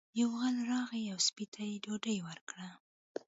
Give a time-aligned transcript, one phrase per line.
[0.19, 2.67] یو غل راغی او سپي ته یې ډوډۍ ورکړه.